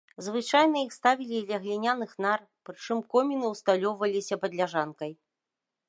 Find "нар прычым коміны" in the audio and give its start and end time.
2.27-3.45